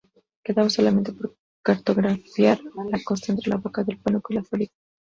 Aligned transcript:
Quedaba 0.43 0.67
solamente 0.71 1.13
por 1.13 1.35
cartografiar 1.61 2.59
la 2.89 2.99
costa 3.05 3.33
entre 3.33 3.51
la 3.51 3.57
boca 3.57 3.83
del 3.83 3.99
Pánuco 3.99 4.33
y 4.33 4.35
la 4.37 4.43
Florida. 4.43 4.71